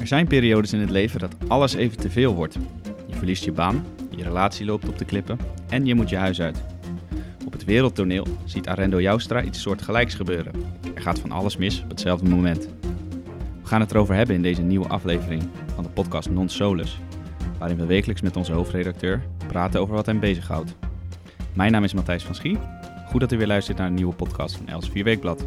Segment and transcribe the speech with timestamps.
[0.00, 2.58] Er zijn periodes in het leven dat alles even te veel wordt.
[3.06, 3.84] Je verliest je baan,
[4.16, 5.38] je relatie loopt op de klippen
[5.68, 6.62] en je moet je huis uit.
[7.46, 10.52] Op het wereldtoneel ziet Arendo Joustra iets soortgelijks gebeuren.
[10.94, 12.68] Er gaat van alles mis op hetzelfde moment.
[13.62, 15.42] We gaan het erover hebben in deze nieuwe aflevering
[15.74, 16.98] van de podcast Non Solus,
[17.58, 20.74] waarin we wekelijks met onze hoofdredacteur praten over wat hem bezighoudt.
[21.52, 22.58] Mijn naam is Matthijs van Schie.
[23.06, 25.46] Goed dat u weer luistert naar een nieuwe podcast van Els 4 Weekblad.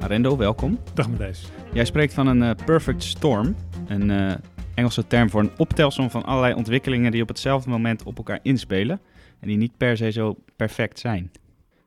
[0.00, 0.78] Arendo, welkom.
[0.94, 1.44] Dag Matthijs.
[1.72, 3.54] Jij spreekt van een eh, perfect storm,
[3.86, 4.34] een eh,
[4.74, 9.00] Engelse term voor een optelsom van allerlei ontwikkelingen die op hetzelfde moment op elkaar inspelen
[9.40, 11.30] en die niet per se zo perfect zijn.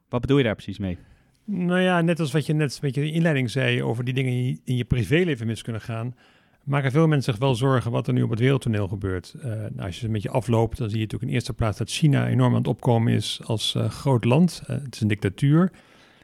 [0.09, 0.98] Wat bedoel je daar precies mee?
[1.45, 4.62] Nou ja, net als wat je net in de inleiding zei over die dingen die
[4.63, 6.16] in je privéleven mis kunnen gaan,
[6.63, 9.34] maken veel mensen zich wel zorgen wat er nu op het wereldtoneel gebeurt.
[9.38, 11.89] Uh, nou, als je een beetje afloopt, dan zie je natuurlijk in eerste plaats dat
[11.89, 14.61] China enorm aan het opkomen is als uh, groot land.
[14.66, 15.72] Het is een dictatuur.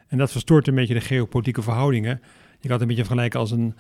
[0.08, 2.22] En dat verstoort een beetje de geopolitieke verhoudingen.
[2.60, 3.76] Je kan het een beetje vergelijken als een,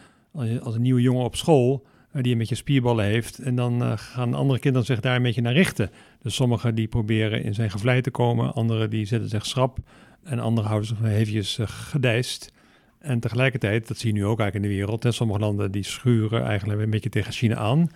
[0.61, 1.85] als een nieuwe jongen op school
[2.21, 3.39] die een beetje spierballen heeft.
[3.39, 5.89] En dan gaan andere kinderen zich daar een beetje naar richten.
[6.21, 9.77] Dus sommigen die proberen in zijn gevlei te komen, anderen die zetten zich schrap
[10.23, 12.53] en anderen houden zich eventjes gedijst.
[12.99, 15.83] En tegelijkertijd, dat zie je nu ook eigenlijk in de wereld, hè, sommige landen die
[15.83, 17.89] schuren eigenlijk een beetje tegen China aan.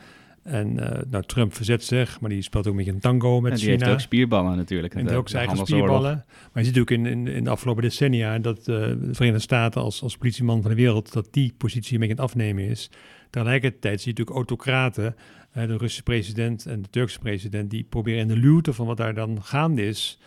[0.48, 3.52] En uh, nou, Trump verzet zich, maar die speelt ook een beetje een tango met
[3.52, 3.80] en die China.
[3.80, 4.96] heeft ook spierballen natuurlijk.
[4.96, 6.26] En ook zijn eigen spierballen.
[6.54, 9.82] Maar je ziet ook in, in, in de afgelopen decennia dat uh, de Verenigde Staten
[9.82, 12.90] als, als politieman van de wereld, dat die positie een beetje aan het afnemen is.
[13.30, 15.16] Tegelijkertijd zie je natuurlijk autocraten,
[15.58, 18.98] uh, de Russische president en de Turkse president, die proberen in de luwte van wat
[18.98, 20.20] daar dan gaande is.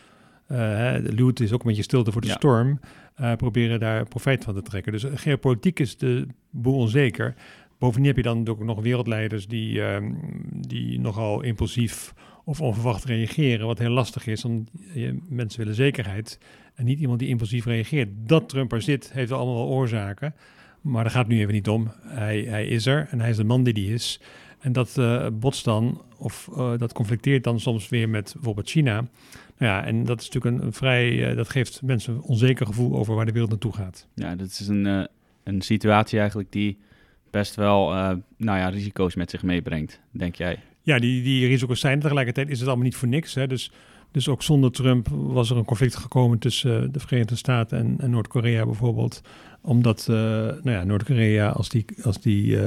[0.47, 2.35] de luwte is ook een beetje stilte voor de ja.
[2.35, 2.81] storm.
[3.37, 4.93] Proberen daar profijt van te trekken.
[4.93, 7.35] Dus geopolitiek is de boel onzeker.
[7.81, 10.19] Bovendien heb je dan ook nog wereldleiders die, um,
[10.67, 12.15] die nogal impulsief
[12.45, 14.71] of onverwacht reageren, wat heel lastig is, want
[15.29, 16.39] mensen willen zekerheid
[16.75, 18.09] en niet iemand die impulsief reageert.
[18.27, 20.35] Dat Trump er zit, heeft allemaal wel oorzaken,
[20.81, 21.93] maar daar gaat nu even niet om.
[22.03, 24.21] Hij, hij is er en hij is de man die die is.
[24.59, 29.09] En dat uh, botst dan, of uh, dat conflicteert dan soms weer met bijvoorbeeld China.
[29.59, 33.15] Ja, en dat is natuurlijk een, vrij, uh, dat geeft mensen een onzeker gevoel over
[33.15, 34.07] waar de wereld naartoe gaat.
[34.15, 35.09] Ja, dat is een,
[35.45, 36.79] een situatie eigenlijk die
[37.31, 40.59] best wel, uh, nou ja, risico's met zich meebrengt, denk jij?
[40.83, 43.35] Ja, die, die risico's zijn tegelijkertijd is het allemaal niet voor niks.
[43.35, 43.47] Hè?
[43.47, 43.73] Dus,
[44.11, 48.65] dus ook zonder Trump was er een conflict gekomen tussen de Verenigde Staten en, Noord-Korea
[48.65, 49.23] bijvoorbeeld.
[49.61, 52.59] Omdat nou ja, Noord-Korea, als die, als die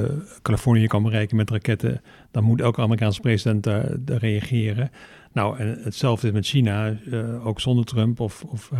[0.41, 2.01] Californië kan bereiken met raketten,
[2.31, 4.91] dan moet elke Amerikaanse president daar, reageren.
[5.31, 6.97] Nou, en hetzelfde is met China,
[7.43, 8.71] ook zonder Trump, of, of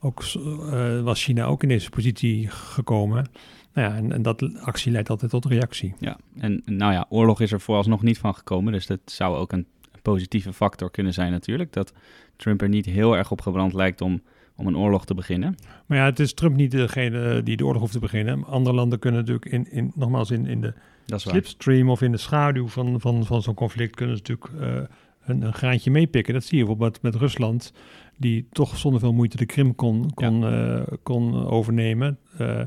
[0.00, 3.26] ook, uh, was China ook in deze positie gekomen.
[3.72, 5.94] Nou ja, en, en, dat actie leidt altijd tot reactie.
[5.98, 9.52] Ja, en nou ja, oorlog is er vooralsnog niet van gekomen, dus dat zou ook
[9.52, 9.66] een
[10.02, 11.92] positieve factor kunnen zijn natuurlijk, dat
[12.36, 14.22] Trump er niet heel erg op gebrand lijkt om,
[14.56, 15.54] om een oorlog te beginnen.
[15.86, 18.44] Maar ja, het is Trump niet degene die de oorlog hoeft te beginnen.
[18.44, 20.74] Andere landen kunnen natuurlijk, in, in, nogmaals, in, in de
[21.06, 24.88] slipstream of in de schaduw van, van, van zo'n conflict kunnen ze natuurlijk
[25.28, 26.34] een, een graantje meepikken.
[26.34, 27.72] Dat zie je bijvoorbeeld met Rusland,
[28.16, 30.76] die toch zonder veel moeite de Krim kon, kon, ja.
[30.76, 32.18] uh, kon overnemen.
[32.40, 32.60] Uh,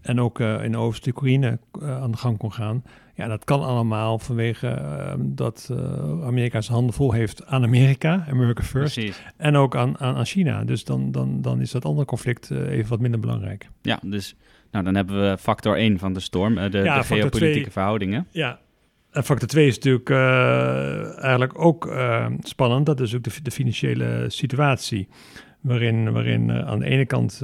[0.00, 2.82] en ook uh, in Oost-Oekraïne aan de gang kon gaan.
[3.14, 4.82] Ja, dat kan allemaal vanwege
[5.18, 5.70] dat
[6.22, 8.94] Amerika zijn handen vol heeft aan Amerika, America First.
[8.94, 9.22] Precies.
[9.36, 10.64] En ook aan, aan, aan China.
[10.64, 13.68] Dus dan, dan, dan is dat andere conflict even wat minder belangrijk.
[13.82, 14.36] Ja, dus
[14.70, 18.26] nou, dan hebben we factor 1 van de storm, de, ja, de geopolitieke 2, verhoudingen.
[18.30, 18.58] Ja,
[19.22, 22.86] factor 2 is natuurlijk uh, eigenlijk ook uh, spannend.
[22.86, 25.08] Dat is ook de, de financiële situatie.
[25.60, 27.38] Waarin, waarin uh, aan de ene kant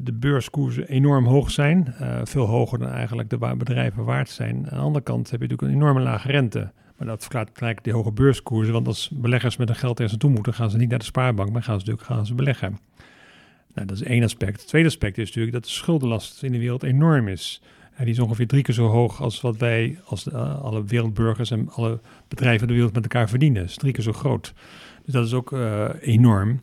[0.00, 1.94] de beurskoersen enorm hoog zijn.
[2.24, 4.56] veel hoger dan eigenlijk de bedrijven waard zijn.
[4.56, 6.70] Aan de andere kant heb je natuurlijk een enorme lage rente.
[6.98, 8.72] Maar dat verklaart gelijk die hoge beurskoersen.
[8.72, 11.52] Want als beleggers met hun geld ergens naartoe moeten, gaan ze niet naar de spaarbank,
[11.52, 12.78] maar gaan ze natuurlijk gaan ze beleggen.
[13.74, 14.60] Nou, dat is één aspect.
[14.60, 17.62] Het tweede aspect is natuurlijk dat de schuldenlast in de wereld enorm is.
[17.98, 21.50] Die is ongeveer drie keer zo hoog als wat wij, als de, uh, alle wereldburgers
[21.50, 23.60] en alle bedrijven in de wereld met elkaar verdienen.
[23.60, 24.54] Dat is drie keer zo groot.
[25.04, 26.60] Dus dat is ook uh, enorm.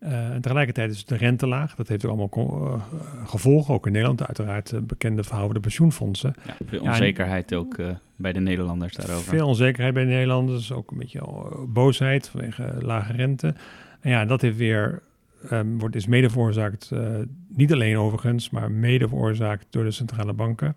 [0.00, 1.74] Uh, en tegelijkertijd is de rente laag.
[1.74, 2.82] Dat heeft ook allemaal
[3.24, 4.26] gevolgen, ook in Nederland.
[4.26, 6.34] Uiteraard bekende verhouden pensioenfondsen.
[6.46, 7.76] Ja, veel onzekerheid ja, ook
[8.16, 9.28] bij de Nederlanders daarover.
[9.28, 10.72] Veel onzekerheid bij de Nederlanders.
[10.72, 11.22] Ook een beetje
[11.68, 13.54] boosheid vanwege lage rente.
[14.00, 15.02] En ja, dat heeft weer
[15.50, 17.08] um, wordt, is mede veroorzaakt, uh,
[17.48, 20.76] niet alleen overigens, maar mede veroorzaakt door de centrale banken.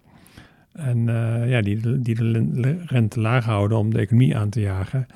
[0.72, 5.08] En uh, ja, die, die de rente laag houden om de economie aan te jagen.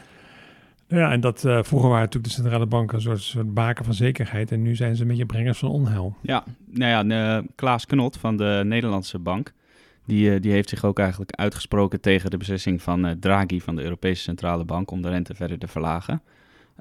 [0.88, 3.86] Nou ja, en dat uh, vroeger waren natuurlijk de centrale banken een soort, soort baken
[3.86, 4.52] van zekerheid.
[4.52, 6.16] En nu zijn ze een beetje brengers van onheil.
[6.22, 9.54] Ja, nou ja, Klaas Knot van de Nederlandse Bank.
[10.06, 14.22] Die, die heeft zich ook eigenlijk uitgesproken tegen de beslissing van Draghi van de Europese
[14.22, 16.22] Centrale Bank om de rente verder te verlagen.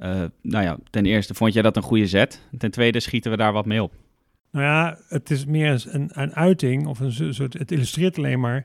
[0.02, 2.42] Uh, nou ja, ten eerste vond jij dat een goede zet.
[2.58, 3.92] Ten tweede schieten we daar wat mee op.
[4.50, 7.52] Nou ja, het is meer een, een uiting of een soort.
[7.52, 8.64] Het illustreert alleen maar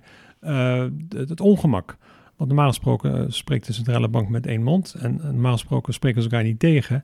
[1.16, 1.98] het, het, ongemak.
[2.36, 6.30] Want normaal gesproken spreekt de centrale bank met één mond en normaal gesproken spreken ze
[6.30, 7.04] elkaar niet tegen.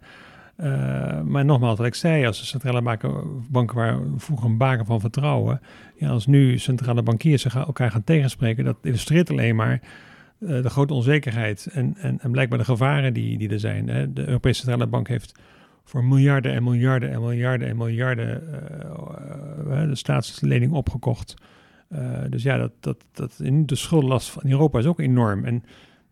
[1.25, 4.99] Maar nogmaals, wat ik zei, als de centrale banken, banken waren vroeger een baken van
[4.99, 5.61] vertrouwen.
[5.95, 9.81] Ja, als nu centrale bankiers elkaar gaan tegenspreken, dat illustreert alleen maar
[10.45, 13.87] de grote onzekerheid en, en, en, blijkbaar de gevaren die, die er zijn.
[13.87, 14.13] Hè.
[14.13, 15.39] De Europese Centrale Bank heeft
[15.83, 18.43] voor miljarden en miljarden en miljarden en miljarden
[19.67, 21.33] uh, de staatslening opgekocht.
[22.29, 25.45] dus ja, dat, dat, dat, de schuldenlast van Europa is ook enorm.
[25.45, 25.63] En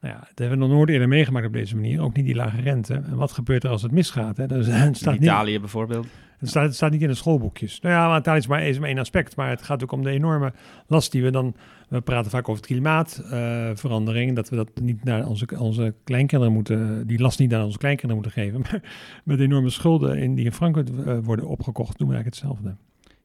[0.02, 2.02] nou ja, dat hebben we nog nooit eerder meegemaakt op deze manier.
[2.02, 2.94] Ook niet die lage rente.
[2.94, 4.38] En wat gebeurt er als het misgaat?
[4.38, 4.48] Hè?
[4.48, 6.08] Dus, het staat Italië niet, bijvoorbeeld.
[6.38, 7.80] Het staat, het staat niet in de schoolboekjes.
[7.80, 9.36] Nou ja, Italië is maar, is maar één aspect.
[9.36, 10.54] Maar het gaat ook om de enorme
[10.88, 11.56] last die we dan...
[11.90, 14.30] We praten vaak over het klimaatverandering.
[14.30, 17.08] Uh, dat we dat niet naar onze, onze kleinkinderen moeten...
[17.08, 18.62] Die last niet naar onze kleinkinderen moeten geven.
[18.72, 18.82] Maar
[19.24, 21.98] met enorme schulden in, die in Frankrijk uh, worden opgekocht...
[21.98, 22.76] doen we eigenlijk hetzelfde.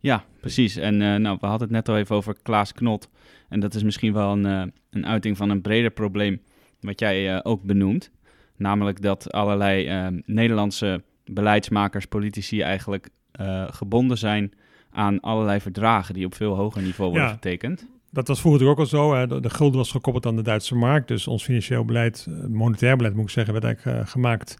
[0.00, 0.76] Ja, precies.
[0.76, 3.10] En uh, nou, we hadden het net al even over Klaas Knot.
[3.48, 6.40] En dat is misschien wel een, een uiting van een breder probleem
[6.86, 8.10] wat jij uh, ook benoemt.
[8.56, 13.08] Namelijk dat allerlei uh, Nederlandse beleidsmakers, politici eigenlijk
[13.40, 14.52] uh, gebonden zijn
[14.90, 17.86] aan allerlei verdragen die op veel hoger niveau worden ja, getekend.
[18.10, 19.14] Dat was vroeger ook al zo.
[19.14, 19.26] Hè.
[19.26, 21.08] De, de, gulden was gekoppeld aan de Duitse markt.
[21.08, 24.56] Dus ons financieel beleid, monetair beleid moet ik zeggen, werd eigenlijk gemaakt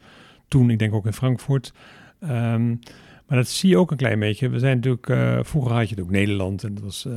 [0.49, 1.72] toen, ik denk ook in Frankfurt.
[2.20, 2.79] Um,
[3.26, 4.49] maar dat zie je ook een klein beetje.
[4.49, 7.14] We zijn natuurlijk, uh, vroeger had je het ook Nederland en dat was uh,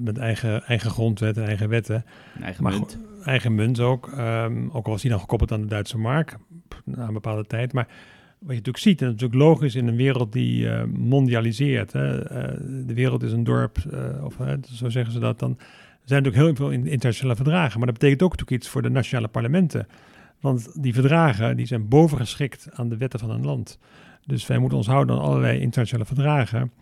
[0.00, 2.04] met eigen, eigen grondwet en eigen wetten.
[2.42, 2.98] eigen munt.
[3.24, 4.12] Eigen munt ook.
[4.18, 6.36] Um, ook al was die dan gekoppeld aan de Duitse mark
[6.84, 7.72] na een bepaalde tijd.
[7.72, 7.86] Maar
[8.38, 11.92] wat je natuurlijk ziet, en dat is natuurlijk logisch in een wereld die uh, mondialiseert.
[11.92, 12.18] Hè?
[12.86, 13.78] de wereld is een dorp,
[14.22, 14.36] of
[14.72, 15.50] zo zeggen ze dat dan.
[15.50, 17.78] Er zijn natuurlijk heel veel internationale verdragen.
[17.78, 19.86] Maar dat betekent ook natuurlijk iets voor de nationale parlementen.
[20.40, 23.78] Want die verdragen die zijn bovengeschikt aan de wetten van een land.
[24.26, 26.72] Dus wij moeten ons houden aan allerlei internationale verdragen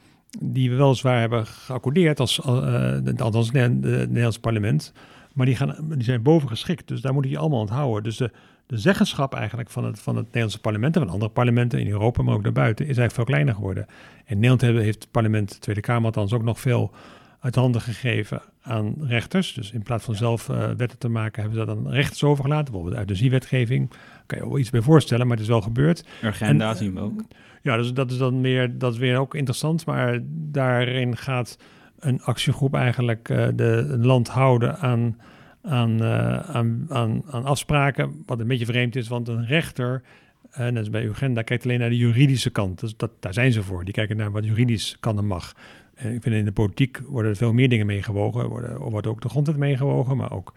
[0.41, 4.93] die we weliswaar hebben geaccordeerd als, uh, althans het Nederlands parlement,
[5.35, 6.89] maar die, gaan, die zijn bovengeschikt.
[6.89, 8.03] Dus daar moet je allemaal onthouden.
[8.03, 8.31] Dus de,
[8.67, 12.35] zeggenschap eigenlijk van het, van het Nederlandse parlement en van andere parlementen in Europa, maar
[12.35, 13.87] ook daarbuiten, is eigenlijk veel kleiner geworden.
[14.27, 16.91] In Nederland heeft het parlement, de Tweede Kamer althans, ook nog veel
[17.41, 19.55] uit handen gegeven aan rechters.
[19.55, 22.65] Dus in plaats van zelf uh, wetten te maken, hebben ze dat aan rechters overgelaten.
[22.65, 23.91] Bijvoorbeeld uit de ziewetgeving.
[24.27, 26.07] Kan je wel iets bij voorstellen, maar het is wel gebeurd.
[26.23, 27.23] Agenda zien we ook.
[27.63, 29.87] Ja, dus dat is dan weer, dat is weer ook interessant.
[29.87, 31.59] Maar daarin gaat
[31.99, 35.19] een actiegroep eigenlijk uh, de, een land houden aan,
[35.63, 38.23] aan, uh, aan, aan, aan afspraken.
[38.27, 40.03] Wat een beetje vreemd is, want een rechter
[40.51, 42.81] en dat is bij Uganda kijkt alleen naar de juridische kant.
[42.81, 43.85] Dus dat, daar zijn ze voor.
[43.85, 45.55] Die kijken naar wat juridisch kan en mag.
[45.99, 48.49] En ik vind in de politiek worden er veel meer dingen meegewogen.
[48.49, 50.53] Worden, wordt ook de grondwet meegewogen, maar ook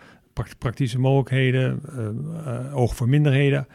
[0.58, 3.68] praktische mogelijkheden, uh, oog voor minderheden.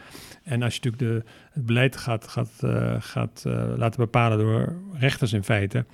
[0.42, 2.50] En als je natuurlijk de, het beleid gaat, gaat,
[2.98, 3.42] gaat
[3.76, 5.84] laten bepalen door rechters in feite,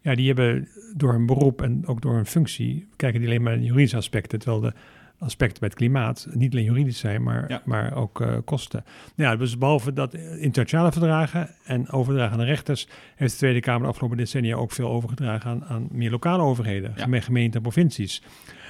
[0.00, 3.56] ja, die hebben door hun beroep en ook door hun functie, kijken die alleen maar
[3.56, 4.72] naar juridische aspecten, terwijl de
[5.20, 8.84] aspecten bij het klimaat niet alleen juridisch zijn, maar, maar ook uh, kosten.
[9.14, 13.82] Nou ja, dus behalve dat internationale verdragen en overdragen aan rechters, heeft de Tweede Kamer
[13.82, 17.20] de afgelopen decennia ook veel overgedragen aan, aan meer lokale overheden, ja.
[17.20, 18.22] gemeenten en provincies.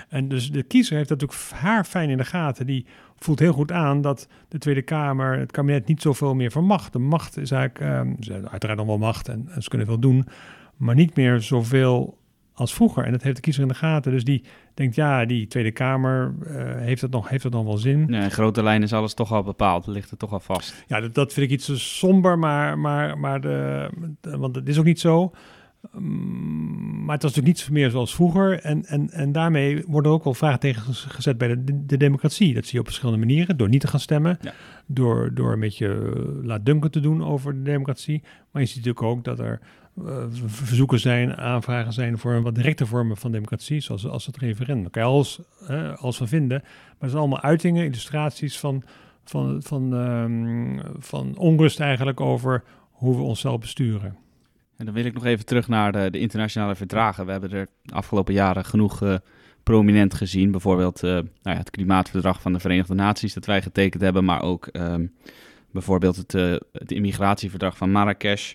[0.08, 2.66] En dus de kiezer heeft dat natuurlijk haar fijn in de gaten.
[2.66, 2.86] Die
[3.18, 6.92] voelt heel goed aan dat de Tweede Kamer, het kabinet niet zoveel meer vermacht.
[6.92, 9.98] De macht is eigenlijk, um, ze uiteraard nog wel macht en, en ze kunnen veel
[9.98, 10.26] doen,
[10.76, 12.18] maar niet meer zoveel
[12.60, 13.04] als vroeger.
[13.04, 14.12] En dat heeft de kiezer in de gaten.
[14.12, 17.76] Dus die denkt, ja, die Tweede Kamer, uh, heeft, dat nog, heeft dat nog wel
[17.76, 18.04] zin?
[18.06, 19.86] Nee, in grote lijnen is alles toch al bepaald.
[19.86, 20.84] Ligt het toch al vast.
[20.86, 23.90] Ja, dat, dat vind ik iets somber, maar, maar, maar de,
[24.20, 25.32] want het is ook niet zo.
[25.92, 28.60] Mm, maar het was natuurlijk niet meer zoals vroeger.
[28.60, 32.54] En, en, en daarmee worden ook wel vragen tegen gezet bij de, de, democratie.
[32.54, 33.56] Dat zie je op verschillende manieren.
[33.56, 34.38] Door niet te gaan stemmen.
[34.86, 38.22] Door, door een beetje uh, laatdunken te doen over de democratie.
[38.50, 39.60] Maar je ziet natuurlijk ook dat er
[40.46, 44.82] verzoeken zijn, aanvragen zijn voor wat directe vormen van democratie, zoals als het referendum.
[44.82, 48.82] Daar kan je van vinden, maar het zijn allemaal uitingen, illustraties van,
[49.24, 54.16] van, van, um, van onrust eigenlijk over hoe we onszelf besturen.
[54.76, 57.26] En dan wil ik nog even terug naar de, internationale verdragen.
[57.26, 59.14] We hebben er de afgelopen jaren genoeg uh,
[59.62, 60.50] prominent gezien.
[60.50, 64.68] Bijvoorbeeld nou ja, het klimaatverdrag van de Verenigde Naties dat wij getekend hebben, maar ook
[64.72, 65.12] um,
[65.70, 66.32] bijvoorbeeld het,
[66.72, 68.54] het immigratieverdrag van Marrakesh.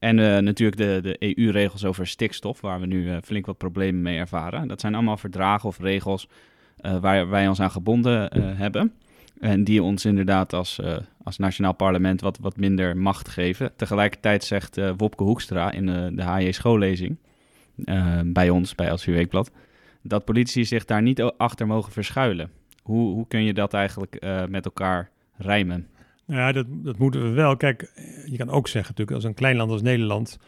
[0.00, 4.02] En uh, natuurlijk de, de EU-regels over stikstof, waar we nu uh, flink wat problemen
[4.02, 4.68] mee ervaren.
[4.68, 6.28] Dat zijn allemaal verdragen of regels
[6.80, 8.92] uh, waar wij ons aan gebonden hebben.
[9.40, 10.80] En die ons inderdaad als,
[11.22, 13.72] als nationaal parlement wat, wat minder macht geven.
[13.76, 17.16] Tegelijkertijd zegt Wopke Hoekstra in de, HJ schoollezing
[18.24, 19.50] bij ons, bij LCW Weekblad,
[20.02, 22.50] dat politici zich daar niet achter mogen verschuilen.
[22.82, 25.88] Hoe, hoe kun je dat eigenlijk met elkaar rijmen?
[26.30, 27.56] Nou ja, dat, dat moeten we wel.
[27.56, 27.92] Kijk,
[28.26, 30.38] je kan ook zeggen natuurlijk, als een klein land als Nederland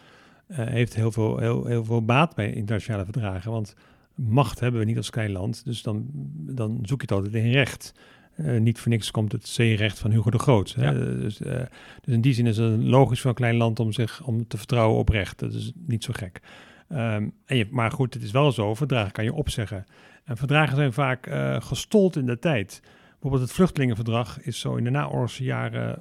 [0.49, 3.51] uh, heeft heel veel, heel, heel veel baat bij internationale verdragen.
[3.51, 3.77] Want
[4.15, 5.65] macht hebben we niet als klein land.
[5.65, 7.95] Dus dan, dan zoek je het altijd in recht.
[8.37, 10.75] Uh, niet voor niks komt het zeerecht van Hugo de Groot.
[10.75, 11.19] Hè?
[11.21, 11.53] Dus, uh,
[12.01, 14.57] dus, in die zin is het logisch voor een klein land om zich om te
[14.57, 15.39] vertrouwen op recht.
[15.39, 16.41] Dat is niet zo gek.
[16.89, 19.85] Um, en je, maar goed, het is wel zo, verdragen kan je opzeggen.
[20.25, 21.31] En verdragen zijn vaak
[21.65, 22.83] gestold in de tijd.
[23.23, 25.99] Bijvoorbeeld het vluchtelingenverdrag is zo in de naoorlogse jaren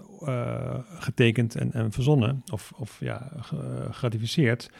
[0.99, 3.31] getekend en, en, verzonnen, of, of ja,
[3.89, 4.71] geratificeerd.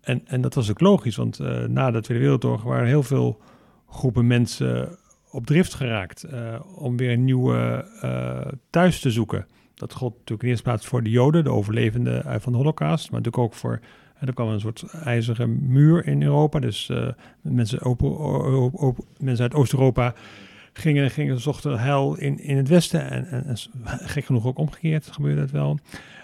[0.00, 3.40] En, en dat was ook logisch, want na de Tweede Wereldoorlog waren heel veel
[3.88, 4.98] groepen mensen
[5.30, 6.26] op drift geraakt
[6.74, 7.84] om weer een nieuwe
[8.70, 9.46] thuis te zoeken.
[9.74, 13.20] Dat gold natuurlijk in eerste plaats voor de Joden, de overlevenden van de Holocaust, maar
[13.20, 13.80] natuurlijk ook voor.
[14.18, 16.58] Er kwam een soort ijzeren muur in Europa.
[16.58, 16.92] Dus
[17.40, 20.14] mensen, open, open, mensen uit Oost-Europa
[20.72, 23.10] gingen, gingen zochten heil in, in het Westen.
[23.10, 25.78] En, en, gek genoeg ook omgekeerd gebeurde dat wel.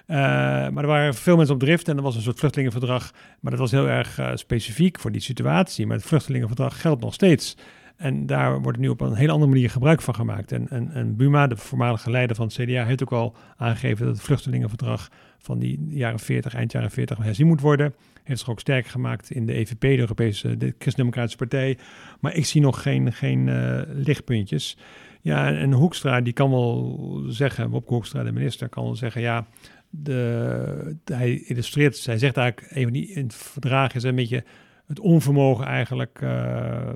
[0.06, 3.12] Uh, maar er waren veel mensen op drift en er was een soort vluchtelingenverdrag.
[3.40, 5.86] Maar dat was heel erg uh, specifiek voor die situatie.
[5.86, 7.56] Maar het vluchtelingenverdrag geldt nog steeds.
[7.96, 10.52] En daar wordt nu op een hele andere manier gebruik van gemaakt.
[10.52, 14.24] En, en Buma, de voormalige leider van het CDA, heeft ook al aangegeven dat het
[14.24, 15.08] vluchtelingenverdrag
[15.46, 17.94] van die jaren 40, eind jaren 40 herzien moet worden.
[18.22, 21.78] Heeft zich ook sterk gemaakt in de EVP, de Europese de Christendemocratische Partij.
[22.20, 24.76] Maar ik zie nog geen, geen uh, lichtpuntjes.
[25.20, 29.46] Ja, en, Hoekstra, die kan wel zeggen, Bob Hoekstra, de minister, kan wel zeggen, ja,
[29.90, 34.44] de, hij illustreert, hij zegt eigenlijk, even die in het verdrag is een beetje
[34.86, 36.88] het onvermogen eigenlijk uh,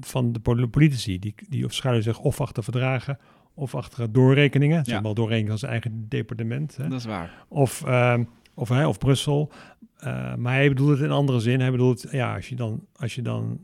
[0.00, 1.18] van de politici.
[1.18, 3.18] Die, die schuilen zich of achter verdragen
[3.54, 4.76] of achter doorrekeningen.
[4.76, 4.84] Ja.
[4.84, 6.76] Zeg maar doorrekeningen van zijn eigen departement.
[6.76, 6.88] Hè.
[6.88, 7.44] Dat is waar.
[7.48, 8.18] Of, uh,
[8.54, 9.52] of, hè, of Brussel.
[10.04, 11.60] Uh, maar hij bedoelt het in andere zin.
[11.60, 13.60] Hij bedoelt, ja, als je dan, als je dan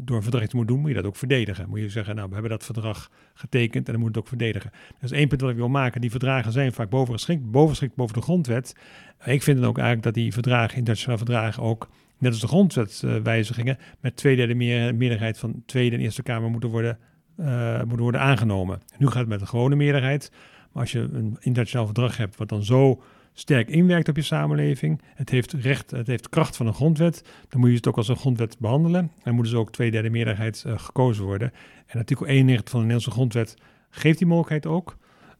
[0.00, 1.68] door een verdrag iets moet doen, moet je dat ook verdedigen.
[1.68, 4.70] Moet je zeggen, nou, we hebben dat verdrag getekend en dan moet het ook verdedigen.
[5.00, 6.00] Dat is één punt wat ik wil maken.
[6.00, 8.76] Die verdragen zijn vaak bovengeschikt, bovengeschikt boven de grondwet.
[9.24, 13.78] Ik vind dan ook eigenlijk dat die verdragen, internationale verdragen, ook net als de grondwetswijzigingen,
[14.00, 16.98] met twee derde meer, meerderheid van Tweede en Eerste Kamer moeten worden,
[17.40, 18.82] uh, moeten worden aangenomen.
[18.98, 20.30] Nu gaat het met een gewone meerderheid.
[20.72, 23.02] Maar als je een internationaal verdrag hebt wat dan zo
[23.32, 27.60] sterk inwerkt op je samenleving, het heeft recht, het heeft kracht van een grondwet, dan
[27.60, 29.10] moet je het ook als een grondwet behandelen.
[29.22, 31.52] En moet dus ook twee derde meerderheid uh, gekozen worden.
[31.86, 33.56] En artikel 91 van de Nederlandse grondwet
[33.90, 34.96] geeft die mogelijkheid ook.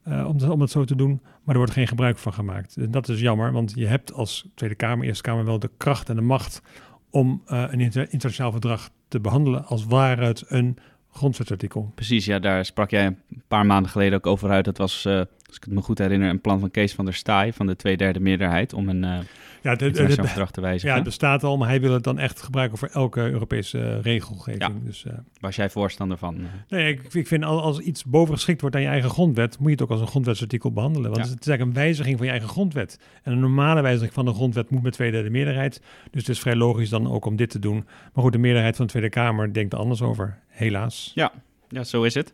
[0.09, 2.77] Uh, om, om dat zo te doen, maar er wordt geen gebruik van gemaakt.
[2.77, 6.09] En dat is jammer, want je hebt als Tweede Kamer, Eerste Kamer wel de kracht
[6.09, 6.63] en de macht
[7.11, 10.79] om een inter internationaal verdrag te behandelen als het een
[11.17, 11.93] grondwetsartikel.
[11.95, 13.19] Precies, ja, daar sprak jij een
[13.49, 14.65] paar maanden geleden ook over uit.
[14.65, 15.21] Dat was, uh,
[15.57, 17.77] als ik het me goed herinner, een plan van Kees van der Staaij van de
[17.77, 19.25] tweederde meerderheid om een
[19.67, 20.89] ja, de, de, verdrag te wijzigen.
[20.89, 24.01] Ja, het bestaat al, maar hij wil het dan echt gebruiken voor elke Europese uh,
[24.01, 24.63] regelgeving.
[24.63, 24.73] Ja.
[24.85, 26.39] Dus, uh, Was jij voorstander van?
[26.69, 29.83] Nee, ik, ik vind als, iets bovengeschikt wordt aan je eigen grondwet, moet je het
[29.83, 31.11] ook als een grondwetsartikel behandelen.
[31.11, 31.33] Want ja.
[31.33, 32.99] het is eigenlijk een wijziging van je eigen grondwet.
[33.23, 35.81] En een normale wijziging van de grondwet moet met tweederde meerderheid.
[36.11, 37.85] Dus het is vrij logisch dan ook om dit te doen.
[38.13, 41.13] Maar goed, de meerderheid van de Tweede Kamer denkt er anders over, helaas.
[41.15, 41.33] Ja,
[41.69, 42.33] ja zo is het.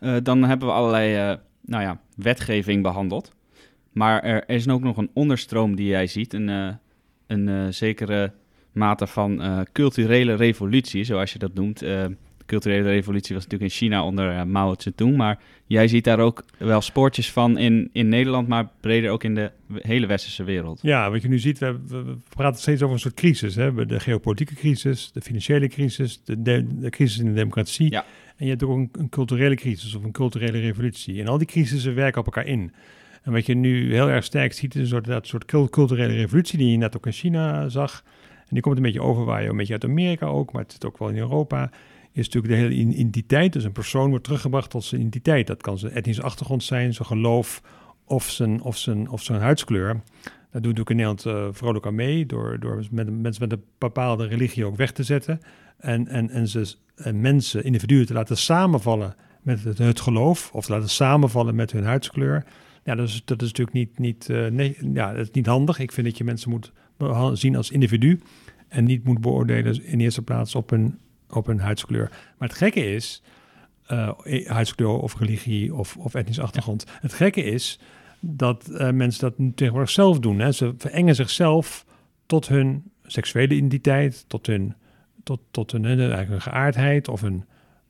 [0.00, 3.32] Uh, dan hebben we allerlei nou ja, wetgeving behandeld.
[3.92, 6.68] Maar er is ook nog een onderstroom die jij ziet, een, uh,
[7.26, 8.32] een uh, zekere
[8.72, 11.78] mate van uh, culturele revolutie, zoals je dat noemt.
[11.78, 16.44] de culturele revolutie was natuurlijk in China onder Mao Zedong, maar jij ziet daar ook
[16.58, 20.78] wel spoortjes van in, in Nederland, maar breder ook in de hele westerse wereld.
[20.82, 23.54] Ja, wat je nu ziet, we, we, we praten steeds over een soort crisis.
[23.54, 23.86] Hè?
[23.86, 27.90] De geopolitieke crisis, de financiële crisis, de, de, de crisis in de democratie.
[27.90, 28.04] Ja.
[28.38, 31.20] En je hebt ook een, culturele crisis of een culturele revolutie.
[31.20, 32.72] En al die crisissen werken op elkaar in.
[33.22, 36.58] En wat je nu heel erg sterk ziet, is een soort, dat soort culturele revolutie
[36.58, 38.02] die je net ook in China zag.
[38.38, 40.98] En die komt een beetje overwaaien, een beetje uit Amerika ook, maar het zit ook
[40.98, 41.70] wel in Europa.
[42.12, 43.52] Is natuurlijk de hele identiteit.
[43.52, 45.46] Dus een persoon wordt teruggebracht tot zijn identiteit.
[45.46, 47.62] Dat kan zijn etnische achtergrond zijn, zijn geloof
[48.04, 50.00] of zijn, of zijn, of zijn huidskleur.
[50.52, 53.64] Dat doet ook in Nederland uh, vrolijk aan mee, door, door met, mensen met een
[53.78, 55.40] bepaalde religie ook weg te zetten.
[55.78, 60.66] En, en, en, ze, en mensen, individuen te laten samenvallen met het, het geloof, of
[60.66, 62.44] te laten samenvallen met hun huidskleur.
[62.84, 65.78] Ja, dat is, dat is natuurlijk niet, niet, uh, nee, ja, dat is niet handig.
[65.78, 66.72] Ik vind dat je mensen moet
[67.32, 68.20] zien als individu
[68.68, 72.08] en niet moet beoordelen in eerste plaats op hun, op hun huidskleur.
[72.38, 73.22] Maar het gekke is,
[73.90, 74.10] uh,
[74.46, 76.84] huidskleur of religie of, of etnische achtergrond.
[76.86, 76.92] Ja.
[77.00, 77.80] Het gekke is
[78.20, 80.38] dat uh, mensen dat nu tegenwoordig zelf doen.
[80.38, 80.52] Hè.
[80.52, 81.84] Ze verengen zichzelf
[82.26, 84.74] tot hun seksuele identiteit, tot hun,
[85.28, 87.44] tot, tot hun, hun eigen geaardheid of hun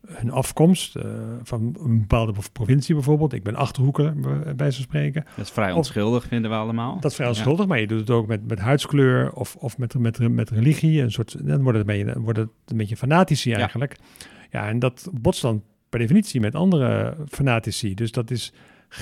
[0.07, 1.03] hun afkomst uh,
[1.43, 3.33] van een bepaalde provincie bijvoorbeeld.
[3.33, 4.15] Ik ben Achterhoeker,
[4.57, 5.25] bij ze spreken.
[5.37, 6.95] Dat is vrij onschuldig, of, vinden we allemaal.
[7.01, 7.67] Dat is vrij onschuldig, ja.
[7.67, 11.03] maar je doet het ook met, met huidskleur of, of met, met, met religie.
[11.03, 13.97] Een soort, dan wordt het een beetje, wordt het een beetje fanatici eigenlijk.
[13.99, 14.27] Ja.
[14.51, 17.95] ja, en dat botst dan per definitie met andere fanatici.
[17.95, 18.53] Dus dat is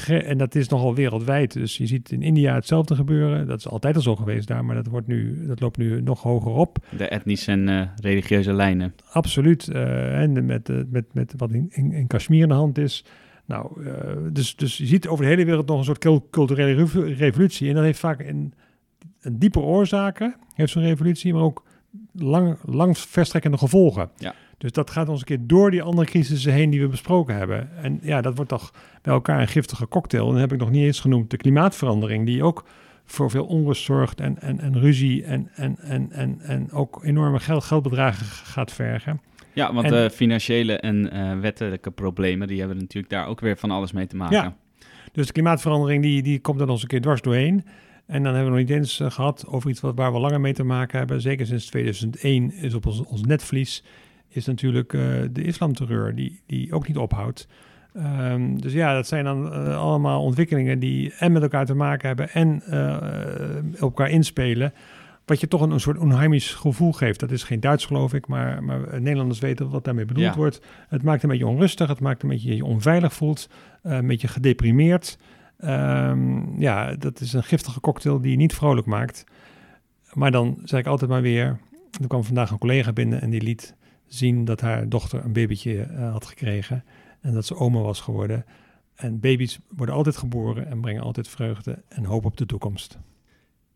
[0.07, 1.53] en dat is nogal wereldwijd.
[1.53, 3.47] Dus je ziet in India hetzelfde gebeuren.
[3.47, 6.23] Dat is altijd al zo geweest daar, maar dat, wordt nu, dat loopt nu nog
[6.23, 6.79] hoger op.
[6.97, 8.95] De etnische en uh, religieuze lijnen.
[9.11, 9.69] Absoluut.
[9.69, 13.05] Uh, en met, uh, met, met wat in, in, in Kashmir aan de hand is.
[13.45, 13.85] Nou,
[14.33, 17.69] dus, dus je ziet over de hele wereld nog een soort culturele revolutie.
[17.69, 18.55] En dat heeft vaak een,
[19.21, 21.65] een diepe oorzaken, heeft zo'n revolutie, maar ook
[22.13, 24.11] lang, lang verstrekkende gevolgen.
[24.17, 24.35] Ja.
[24.59, 27.71] Dus dat gaat ons een keer door die andere crisissen heen die we besproken hebben.
[27.83, 28.73] En ja, dat wordt toch
[29.03, 30.27] bij elkaar een giftige cocktail.
[30.27, 32.65] En dan heb ik nog niet eens genoemd de klimaatverandering, die ook
[33.05, 37.39] voor veel onrust zorgt en, en, en ruzie en, en, en, en, en ook enorme
[37.39, 39.21] geld, geldbedragen gaat vergen.
[39.53, 43.71] Ja, want de financiële en uh, wettelijke problemen, die hebben natuurlijk daar ook weer van
[43.71, 44.37] alles mee te maken.
[44.37, 44.57] Ja,
[45.13, 47.65] dus de klimaatverandering die, die komt er ons een keer dwars doorheen.
[48.07, 50.41] En dan hebben we nog niet eens uh, gehad over iets wat, waar we langer
[50.41, 51.21] mee te maken hebben.
[51.21, 53.85] Zeker sinds 2001 is op ons, ons netvlies
[54.37, 55.03] is natuurlijk uh,
[55.33, 57.49] de islamterreur, die, die ook niet ophoudt.
[57.97, 62.09] Um, dus ja, dat zijn dan uh, allemaal ontwikkelingen die en met elkaar te maken
[62.09, 62.97] hebben en uh,
[63.75, 64.73] op elkaar inspelen.
[65.25, 67.21] Wat je toch een, een soort onheimisch gevoel geeft.
[67.21, 70.35] Dat is geen Duits, geloof ik, maar, maar Nederlanders weten wat daarmee bedoeld Ja.
[70.35, 70.61] wordt.
[70.89, 73.49] Het maakt een beetje onrustig, het maakt een beetje je onveilig voelt,
[73.83, 75.19] een beetje gedeprimeerd.
[75.65, 79.25] Um, ja, dat is een giftige cocktail die je niet vrolijk maakt.
[80.13, 81.59] Maar dan zeg ik altijd maar weer.
[82.01, 83.75] Er kwam vandaag een collega binnen en die liet
[84.07, 86.85] zien dat haar dochter een babytje uh, had gekregen.
[87.21, 88.45] En dat ze oma was geworden.
[88.95, 92.99] En baby's worden altijd geboren en brengen altijd vreugde en hoop op de toekomst.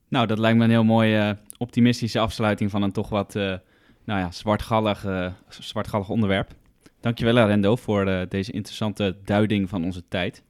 [0.08, 3.42] Nou, dat lijkt me een heel mooie uh, optimistische afsluiting van een toch wat uh,
[4.04, 5.06] nou ja, zwartgallig,
[5.48, 6.54] zwartgallig onderwerp.
[7.00, 10.42] Dankjewel Arendo voor deze interessante duiding van onze tijd.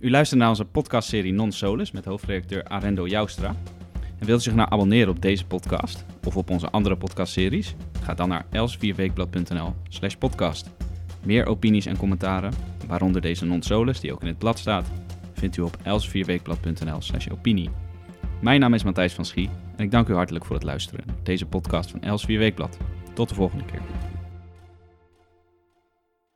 [0.00, 3.54] U luistert naar onze podcastserie Non Solus met hoofdredacteur Arendo Joustra.
[4.24, 7.74] Wilt u zich nou abonneren op deze podcast of op onze andere podcastseries?
[8.02, 10.70] Ga dan naar elsvierweekblad.nl slash podcast.
[11.22, 12.52] Meer opinies en commentaren,
[12.86, 14.90] waaronder deze Non Solus die ook in het blad staat,
[15.32, 17.70] vindt u op elsvierweekblad.nl slash opinie.
[18.40, 21.16] Mijn naam is Matthijs van Schie en ik dank u hartelijk voor het luisteren naar
[21.22, 22.78] deze podcast van Els Weekblad.
[23.14, 24.13] Tot de volgende keer.